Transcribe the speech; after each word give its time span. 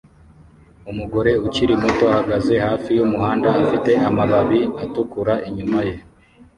Umugore 0.91 1.31
ukiri 1.47 1.73
muto 1.83 2.03
ahagaze 2.13 2.53
hafi 2.65 2.89
yumuhanda 2.97 3.49
afite 3.61 3.91
amababi 4.07 4.61
atukura 4.83 5.33
inyuma 5.47 5.79
ye 5.87 5.95